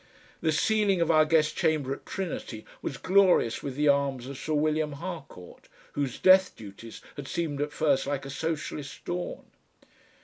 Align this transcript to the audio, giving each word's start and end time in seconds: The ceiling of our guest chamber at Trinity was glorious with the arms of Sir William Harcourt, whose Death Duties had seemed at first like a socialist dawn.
The 0.41 0.51
ceiling 0.51 0.99
of 0.99 1.11
our 1.11 1.25
guest 1.25 1.55
chamber 1.55 1.93
at 1.93 2.07
Trinity 2.07 2.65
was 2.81 2.97
glorious 2.97 3.61
with 3.61 3.75
the 3.75 3.87
arms 3.87 4.25
of 4.25 4.35
Sir 4.35 4.55
William 4.55 4.93
Harcourt, 4.93 5.69
whose 5.91 6.17
Death 6.17 6.55
Duties 6.55 7.01
had 7.17 7.27
seemed 7.27 7.61
at 7.61 7.71
first 7.71 8.07
like 8.07 8.25
a 8.25 8.31
socialist 8.31 9.05
dawn. 9.05 9.45